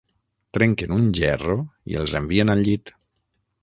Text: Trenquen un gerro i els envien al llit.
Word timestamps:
Trenquen 0.57 0.95
un 0.95 1.05
gerro 1.21 1.59
i 1.93 2.01
els 2.03 2.19
envien 2.25 2.57
al 2.59 2.69
llit. 2.71 2.99